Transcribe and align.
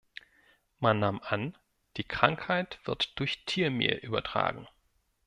Man 0.79 0.97
nahm 0.97 1.21
an, 1.23 1.55
die 1.97 2.03
Krankheit 2.03 2.79
wird 2.85 3.19
durch 3.19 3.45
Tiermehl 3.45 3.97
übertragen. 4.01 4.67